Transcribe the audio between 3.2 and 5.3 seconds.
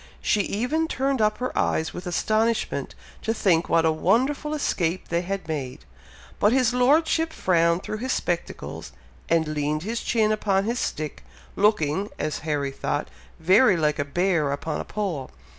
to think what a wonderful escape they